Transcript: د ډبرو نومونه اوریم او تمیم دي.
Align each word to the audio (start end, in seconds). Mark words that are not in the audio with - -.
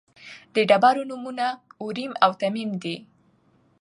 د 0.55 0.57
ډبرو 0.69 1.03
نومونه 1.09 1.45
اوریم 1.81 2.11
او 2.23 2.31
تمیم 2.41 2.71
دي. 2.83 2.95